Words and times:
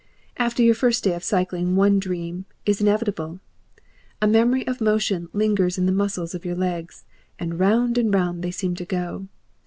After 0.37 0.63
your 0.63 0.73
first 0.73 1.03
day 1.03 1.13
of 1.13 1.23
cycling 1.23 1.75
one 1.75 1.99
dream 1.99 2.45
is 2.65 2.81
inevitable. 2.81 3.39
A 4.19 4.25
memory 4.25 4.65
of 4.65 4.81
motion 4.81 5.29
lingers 5.31 5.77
in 5.77 5.85
the 5.85 5.91
muscles 5.91 6.33
of 6.33 6.43
your 6.43 6.55
legs, 6.55 7.05
and 7.37 7.59
round 7.59 7.99
and 7.99 8.11
round 8.11 8.43
they 8.43 8.49
seem 8.49 8.73
to 8.77 8.85
go. 8.85 9.27